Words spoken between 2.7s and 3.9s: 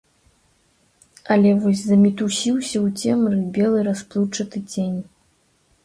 ў цемры белы